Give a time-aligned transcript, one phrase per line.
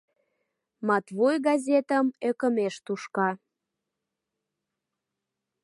[0.87, 3.29] —Матвуй газетым ӧкымеш тушка.